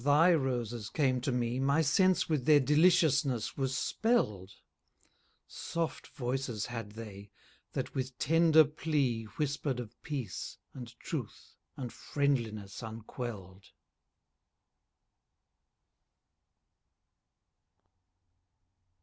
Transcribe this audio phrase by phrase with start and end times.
[0.03, 4.55] thy roses came to me My sense with their deliciousness was spell'd:
[5.45, 7.29] Soft voices had they,
[7.73, 13.67] that with tender plea Whisper'd of peace, and truth, and friendliness unquell'd.